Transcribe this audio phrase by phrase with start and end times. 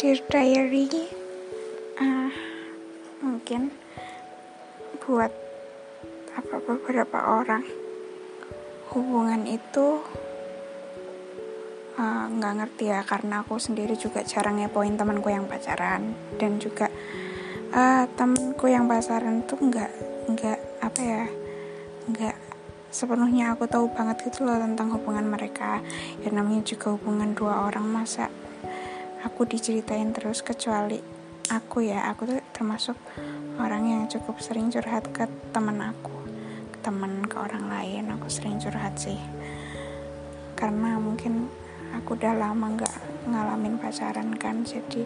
[0.00, 0.88] Dear Diary
[2.00, 2.32] uh,
[3.20, 3.68] mungkin
[5.04, 5.28] buat
[6.32, 7.60] apa beberapa orang.
[8.96, 10.00] Hubungan itu
[12.00, 16.16] eh, nggak uh, ngerti ya karena aku sendiri juga jarang ngepoin temanku yang pacaran.
[16.40, 16.88] Dan juga
[17.76, 19.92] uh, temanku yang pacaran tuh nggak
[20.32, 21.24] nggak apa ya
[22.08, 22.36] nggak
[22.88, 25.84] sepenuhnya aku tahu banget gitu loh tentang hubungan mereka.
[26.24, 28.32] Ya namanya juga hubungan dua orang masa
[29.24, 31.00] aku diceritain terus kecuali
[31.52, 32.08] aku ya.
[32.12, 32.96] Aku tuh termasuk
[33.60, 36.16] orang yang cukup sering curhat ke teman aku
[36.72, 38.08] ke teman ke orang lain.
[38.16, 39.18] Aku sering curhat sih.
[40.56, 41.48] Karena mungkin
[41.96, 42.96] aku udah lama nggak
[43.28, 45.04] ngalamin pacaran kan jadi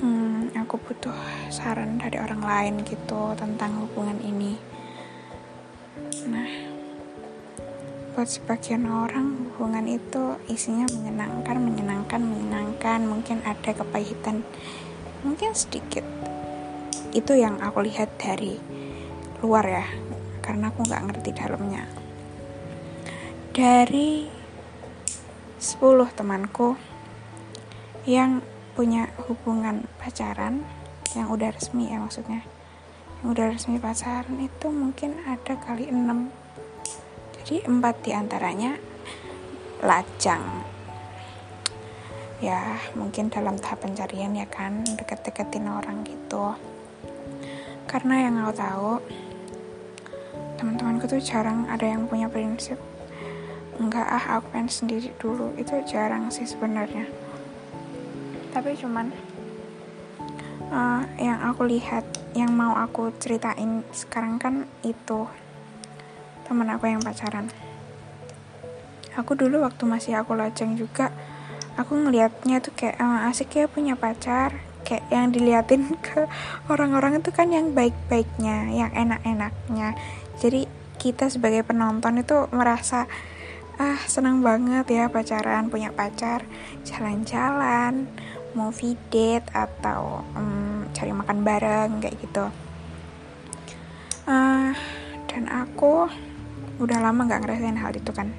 [0.00, 1.14] hmm, aku butuh
[1.52, 4.56] saran dari orang lain gitu tentang hubungan ini.
[6.26, 6.65] Nah
[8.16, 13.04] buat sebagian orang hubungan itu isinya menyenangkan menyenangkan menyenangkan.
[13.04, 14.40] Mungkin ada kepahitan
[15.20, 16.00] mungkin sedikit.
[17.12, 18.56] Itu yang aku lihat dari
[19.44, 19.86] luar ya
[20.40, 21.84] karena aku nggak ngerti dalamnya.
[23.52, 24.32] Dari
[25.60, 25.76] 10
[26.16, 26.72] temanku
[28.08, 28.40] yang
[28.72, 30.64] punya hubungan pacaran
[31.12, 32.40] yang udah resmi ya maksudnya
[33.20, 36.45] yang udah resmi pacaran itu mungkin ada kali 6
[37.46, 38.74] jadi empat di antaranya
[39.86, 40.42] lajang.
[42.42, 46.58] Ya mungkin dalam tahap pencarian ya kan deket-deketin orang gitu.
[47.86, 48.92] Karena yang aku tahu
[50.58, 52.82] teman-temanku tuh jarang ada yang punya prinsip
[53.78, 55.54] enggak ah aku pengen sendiri dulu.
[55.54, 57.06] Itu jarang sih sebenarnya.
[58.50, 59.06] Tapi cuman
[60.74, 62.02] uh, yang aku lihat
[62.34, 65.45] yang mau aku ceritain sekarang kan itu
[66.46, 67.50] teman aku yang pacaran.
[69.18, 71.10] Aku dulu waktu masih aku lajang juga
[71.76, 74.64] aku ngelihatnya tuh kayak uh, asik ya punya pacar.
[74.86, 76.30] Kayak yang diliatin ke
[76.70, 79.98] orang-orang itu kan yang baik-baiknya yang enak-enaknya.
[80.40, 83.04] Jadi kita sebagai penonton itu merasa
[83.76, 86.48] ah senang banget ya pacaran punya pacar.
[86.86, 88.08] Jalan-jalan
[88.56, 92.46] movie date atau um, cari makan bareng kayak gitu.
[94.26, 94.72] Uh,
[95.28, 96.08] dan aku
[96.76, 98.32] udah lama gak ngerasain hal itu kan?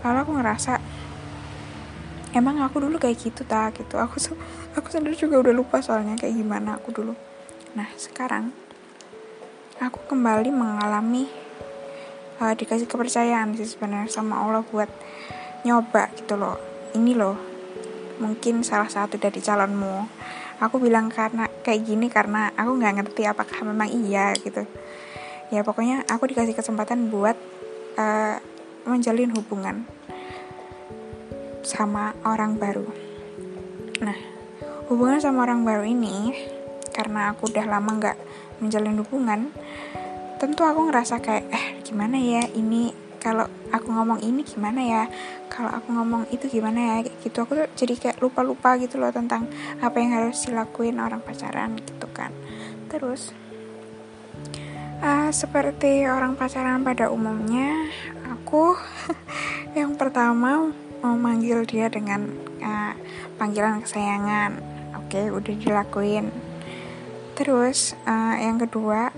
[0.00, 0.72] Lalu aku ngerasa
[2.32, 4.00] emang aku dulu kayak gitu tak gitu.
[4.00, 4.16] Aku
[4.76, 7.12] aku sendiri juga udah lupa soalnya kayak gimana aku dulu.
[7.76, 8.54] Nah sekarang
[9.80, 11.28] aku kembali mengalami
[12.40, 14.88] uh, dikasih kepercayaan sih sebenarnya sama Allah buat
[15.68, 16.56] nyoba gitu loh.
[16.96, 17.36] Ini loh
[18.20, 20.08] mungkin salah satu dari calonmu.
[20.60, 24.68] Aku bilang karena kayak gini karena aku nggak ngerti apakah memang iya gitu
[25.50, 27.34] ya pokoknya aku dikasih kesempatan buat
[27.98, 28.38] uh,
[28.86, 29.84] menjalin hubungan
[31.66, 32.86] sama orang baru.
[34.02, 34.18] Nah
[34.90, 36.34] hubungan sama orang baru ini
[36.90, 38.18] karena aku udah lama nggak
[38.58, 39.54] menjalin hubungan
[40.40, 43.12] tentu aku ngerasa kayak eh gimana ya ini?
[43.20, 45.04] Kalau aku ngomong ini gimana ya?
[45.52, 46.96] Kalau aku ngomong itu gimana ya?
[47.04, 47.36] Gitu.
[47.36, 49.44] Aku tuh jadi kayak lupa lupa gitu loh tentang
[49.84, 52.32] apa yang harus dilakuin orang pacaran gitu kan.
[52.88, 53.36] Terus
[55.00, 57.88] Uh, seperti orang pacaran pada umumnya,
[58.28, 58.76] aku
[59.78, 60.68] yang pertama
[61.00, 62.28] mau manggil dia dengan
[62.60, 62.92] uh,
[63.40, 64.60] panggilan kesayangan.
[65.00, 66.28] Oke, okay, udah dilakuin.
[67.32, 69.08] Terus uh, yang kedua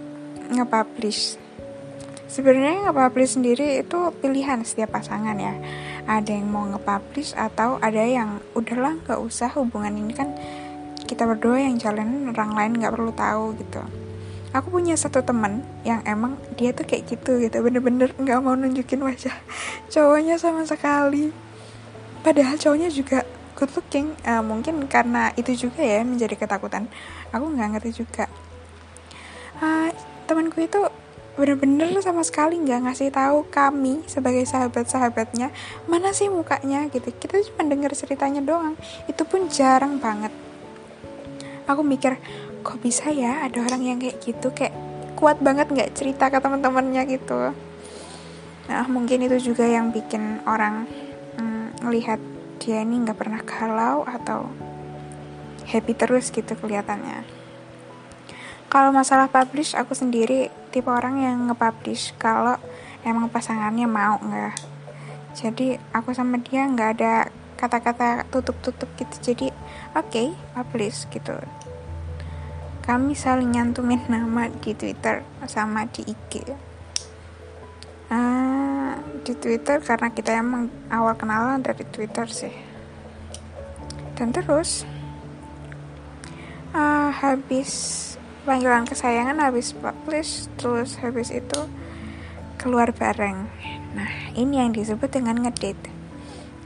[0.54, 1.34] nge-publish.
[2.30, 5.58] Sebenarnya nge-publish sendiri itu pilihan setiap pasangan ya.
[6.06, 10.30] Ada yang mau nge-publish atau ada yang udahlah nggak usah hubungan ini kan
[11.10, 14.01] kita berdua yang jalan orang lain nggak perlu tahu gitu
[14.52, 17.56] aku punya satu teman yang emang dia tuh kayak gitu gitu.
[17.64, 19.34] Bener-bener nggak mau nunjukin wajah
[19.92, 21.32] cowoknya sama sekali.
[22.22, 23.24] Padahal cowoknya juga
[23.56, 24.12] good looking.
[24.22, 26.86] Uh, mungkin karena itu juga ya menjadi ketakutan.
[27.32, 28.28] Aku nggak ngerti juga.
[29.58, 29.88] Uh,
[30.28, 30.80] temanku itu
[31.32, 35.48] bener-bener sama sekali nggak ngasih tahu kami sebagai sahabat-sahabatnya
[35.88, 37.08] mana sih mukanya gitu.
[37.08, 38.76] Kita cuma dengar ceritanya doang.
[39.08, 40.30] Itu pun jarang banget.
[41.64, 42.20] Aku mikir
[42.62, 44.54] kok bisa ya ada orang yang kayak gitu?
[44.54, 44.74] Kayak
[45.18, 47.54] kuat banget nggak cerita ke teman-temannya gitu.
[48.70, 50.86] Nah mungkin itu juga yang bikin orang
[51.38, 52.18] mm, ngelihat
[52.62, 54.50] dia ini nggak pernah galau atau
[55.66, 57.22] happy terus gitu kelihatannya.
[58.66, 62.56] Kalau masalah publish aku sendiri tipe orang yang nge-publish kalau
[63.04, 64.54] emang pasangannya mau nggak.
[65.38, 67.28] Jadi aku sama dia nggak ada
[67.60, 69.16] kata-kata tutup-tutup gitu.
[69.22, 69.46] Jadi
[69.94, 70.26] oke okay,
[70.56, 71.36] publish gitu
[72.82, 76.50] kami saling nyantumin nama di Twitter sama di IG
[78.10, 78.92] uh, ah,
[79.22, 82.52] di Twitter karena kita emang awal kenalan dari Twitter sih.
[84.18, 84.84] Dan terus
[86.76, 87.70] uh, habis
[88.44, 91.60] panggilan kesayangan habis publish terus habis itu
[92.60, 93.48] keluar bareng.
[93.96, 95.88] Nah ini yang disebut dengan ngedate.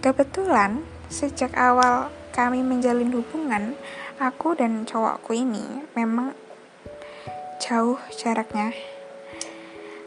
[0.03, 3.79] Kebetulan sejak awal kami menjalin hubungan
[4.17, 6.33] aku dan cowokku ini memang
[7.61, 8.73] jauh jaraknya.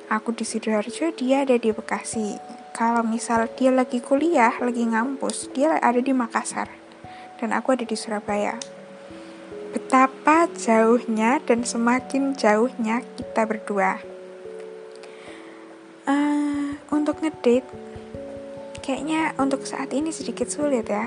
[0.10, 2.42] Aku di Sidoarjo dia ada di Bekasi.
[2.74, 6.70] Kalau misal dia lagi kuliah lagi ngampus dia ada di Makassar.
[7.38, 8.58] Dan aku ada di Surabaya.
[9.70, 14.02] Betapa jauhnya dan semakin jauhnya kita berdua.
[16.10, 17.70] Uh, untuk ngedate,
[18.82, 21.06] kayaknya untuk saat ini sedikit sulit ya,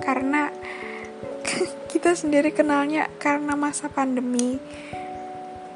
[0.00, 0.48] karena
[2.04, 4.60] kita sendiri kenalnya karena masa pandemi.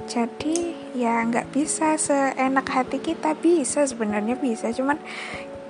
[0.05, 5.01] Jadi ya nggak bisa seenak hati kita bisa sebenarnya bisa, cuman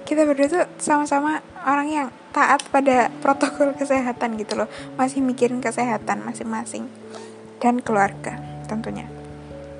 [0.02, 4.66] kita berdua tuh sama-sama orang yang taat pada protokol kesehatan gitu loh.
[4.98, 6.90] Masih mikirin kesehatan masing-masing
[7.62, 9.06] dan keluarga tentunya.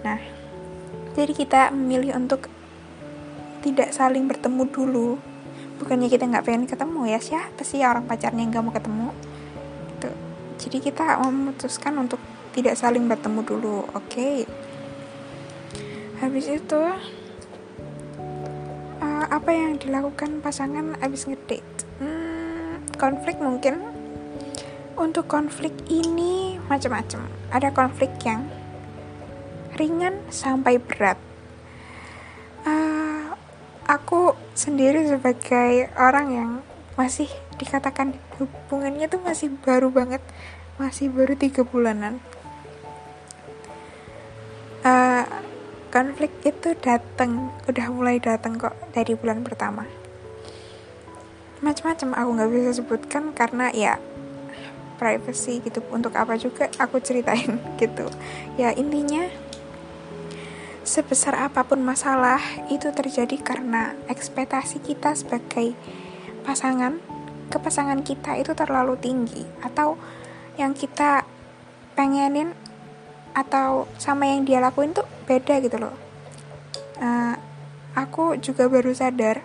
[0.07, 0.23] Nah
[1.19, 2.47] jadi kita memilih untuk
[3.67, 5.19] tidak saling bertemu dulu.
[5.83, 9.11] Bukannya kita nggak pengen ketemu ya siapa sih orang pacarnya yang nggak mau ketemu
[10.59, 12.19] jadi kita memutuskan untuk
[12.53, 14.11] tidak saling bertemu dulu oke?
[14.11, 14.43] Okay.
[16.19, 16.83] habis itu
[18.99, 21.79] uh, apa yang dilakukan pasangan habis ngedate?
[22.99, 23.79] Konflik mungkin.
[24.99, 27.31] Untuk konflik ini macam-macam.
[27.55, 28.43] Ada konflik yang
[29.79, 31.15] ringan sampai berat.
[32.67, 33.39] Uh,
[33.87, 36.51] aku sendiri sebagai orang yang
[36.99, 37.31] masih
[37.63, 40.23] dikatakan hubungannya tuh masih baru banget
[40.79, 42.23] masih baru tiga bulanan.
[44.87, 45.27] Uh,
[45.91, 49.85] konflik itu datang udah mulai datang kok dari bulan pertama.
[51.59, 53.99] Macam-macam aku nggak bisa sebutkan karena ya
[55.03, 55.83] privacy gitu.
[55.91, 58.07] Untuk apa juga aku ceritain gitu.
[58.55, 59.27] Ya intinya
[60.87, 65.75] sebesar apa pun masalah itu terjadi karena ekspektasi kita sebagai
[66.47, 67.03] pasangan
[67.49, 69.97] ke pasangan kita itu terlalu tinggi atau
[70.61, 71.25] yang kita
[71.97, 72.53] pengenin
[73.33, 75.95] atau sama yang dia lakuin tuh beda gitu loh.
[76.99, 77.35] Uh,
[77.95, 79.43] aku juga baru sadar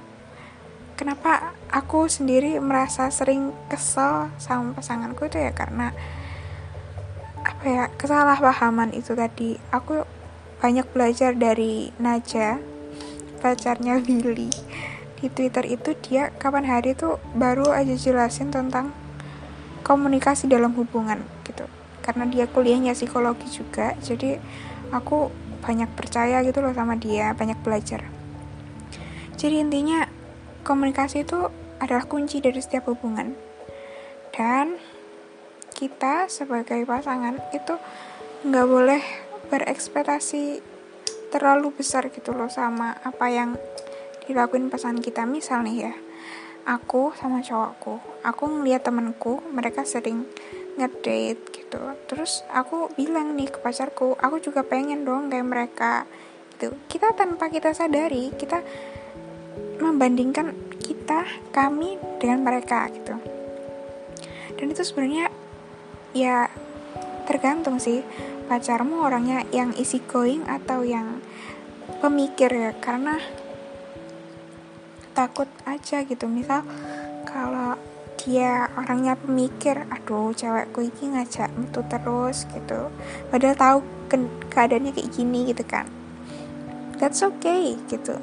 [0.97, 5.93] kenapa aku sendiri merasa sering kesel sama pasanganku itu ya karena
[7.43, 9.59] apa ya kesalahpahaman itu tadi.
[9.73, 10.05] Aku
[10.63, 12.55] banyak belajar dari Naja
[13.43, 14.47] pacarnya Billy
[15.23, 18.91] di Twitter itu dia kapan hari itu baru aja jelasin tentang
[19.87, 21.63] komunikasi dalam hubungan gitu.
[22.03, 24.43] Karena dia kuliahnya psikologi juga jadi
[24.91, 25.31] aku
[25.63, 28.03] banyak percaya gitu loh sama dia banyak belajar.
[29.39, 30.11] Jadi intinya
[30.67, 31.47] komunikasi itu
[31.79, 33.31] adalah kunci dari setiap hubungan.
[34.35, 34.75] Dan
[35.71, 37.79] kita sebagai pasangan itu
[38.43, 39.03] nggak boleh
[39.47, 40.59] berekspektasi
[41.31, 43.55] terlalu besar gitu loh sama apa yang
[44.27, 45.93] dilakuin pasangan kita misal nih ya.
[46.63, 50.23] Aku sama cowokku aku ngeliat temenku mereka sering
[50.79, 51.79] ngedate gitu.
[52.07, 55.93] Terus aku bilang nih ke pacarku aku juga pengen dong kayak mereka
[56.55, 56.73] gitu.
[56.87, 58.63] Kita tanpa kita sadari kita
[59.83, 63.19] membandingkan kita kami dengan mereka gitu.
[64.55, 65.27] Dan itu sebenarnya
[66.15, 66.47] ya
[67.27, 68.01] tergantung sih.
[68.43, 71.19] Pacarmu orangnya yang easy going atau yang
[71.99, 72.71] pemikir ya.
[72.79, 73.19] Karena
[75.13, 76.25] takut aja gitu.
[76.27, 76.65] Misal
[77.23, 77.77] kalau
[78.23, 82.89] dia orangnya pemikir aduh cewekku ini ngajak itu terus gitu.
[83.29, 83.77] Padahal tahu
[84.09, 84.17] ke
[84.53, 85.85] keadaannya kayak gini gitu kan.
[86.97, 88.17] That's okay gitu.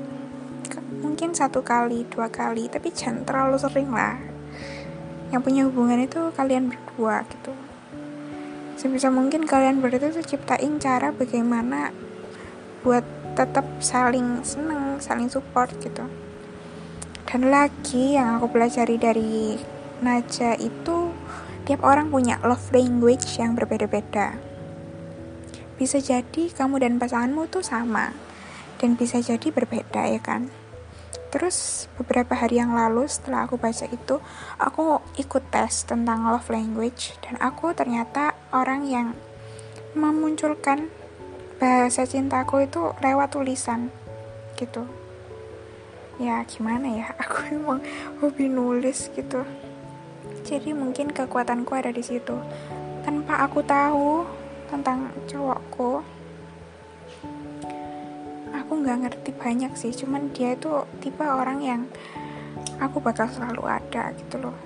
[1.00, 4.16] Mungkin satu kali dua kali tapi jangan terlalu sering lah.
[5.30, 7.52] Yang punya hubungan itu kalian berdua gitu.
[8.80, 11.92] Sebisa mungkin kalian berdua tuh ciptain cara bagaimana
[12.80, 13.04] buat
[13.36, 16.08] tetap saling seneng saling support gitu
[17.30, 19.54] dan lagi yang aku pelajari dari
[20.02, 21.14] Naja itu
[21.62, 24.34] tiap orang punya love language yang berbeda-beda
[25.78, 28.12] bisa jadi kamu dan pasanganmu tuh sama
[28.82, 30.50] dan bisa jadi berbeda ya kan
[31.30, 34.18] Terus beberapa hari yang lalu setelah aku baca itu,
[34.58, 39.14] aku ikut tes tentang love language dan aku ternyata orang yang
[39.94, 40.90] memunculkan
[41.62, 43.94] bahasa cintaku itu lewat tulisan
[44.58, 44.82] gitu.
[46.20, 47.80] Ya gimana ya, aku emang
[48.20, 49.40] hobi nulis gitu.
[50.44, 52.36] Jadi mungkin kekuatanku ada di situ.
[53.00, 54.28] Tanpa aku tahu
[54.68, 56.04] tentang cowokku,
[58.52, 59.96] aku nggak ngerti banyak sih.
[59.96, 61.88] Cuman dia itu tipe orang yang
[62.76, 64.56] aku bakal selalu ada gitu loh.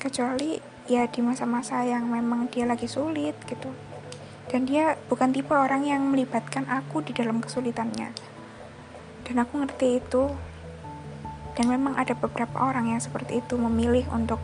[0.00, 0.56] Kecuali
[0.88, 3.68] ya di masa-masa yang memang dia lagi sulit gitu.
[4.48, 8.37] Dan dia bukan tipe orang yang melibatkan aku di dalam kesulitannya
[9.28, 10.32] dan aku ngerti itu.
[11.52, 14.38] Dan memang ada beberapa orang yang seperti itu memilih untuk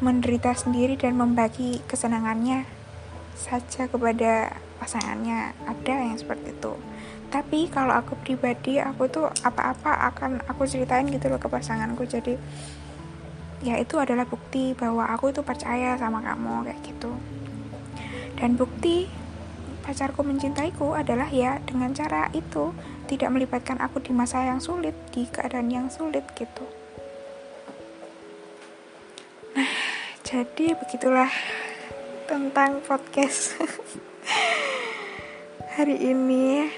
[0.00, 2.64] menderita sendiri dan membagi kesenangannya
[3.36, 5.54] saja kepada pasangannya.
[5.68, 6.72] Ada yang seperti itu.
[7.28, 12.08] Tapi kalau aku pribadi aku tuh apa-apa akan aku ceritain gitu loh ke pasanganku.
[12.08, 12.34] Jadi
[13.60, 17.12] ya itu adalah bukti bahwa aku itu percaya sama kamu kayak gitu.
[18.40, 19.04] Dan bukti
[19.84, 22.72] pacarku mencintaiku adalah ya dengan cara itu
[23.08, 26.68] tidak melibatkan aku di masa yang sulit di keadaan yang sulit gitu.
[29.56, 29.72] Nah
[30.20, 31.32] jadi begitulah
[32.28, 33.56] tentang podcast
[35.80, 36.68] hari ini.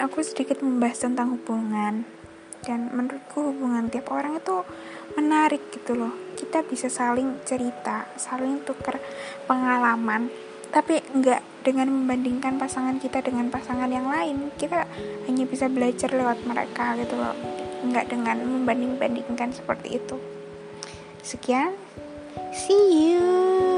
[0.00, 2.08] Aku sedikit membahas tentang hubungan.
[2.60, 4.64] Dan menurutku hubungan tiap orang itu
[5.18, 6.12] menarik gitu loh.
[6.36, 8.96] Kita bisa saling cerita saling tuker
[9.44, 10.32] pengalaman.
[10.72, 14.50] Tapi enggak dengan membandingkan pasangan kita dengan pasangan yang lain.
[14.58, 14.84] Kita
[15.28, 17.36] hanya bisa belajar lewat mereka gitu loh.
[17.80, 20.16] Enggak dengan membanding-bandingkan seperti itu.
[21.22, 21.76] Sekian.
[22.50, 23.69] See you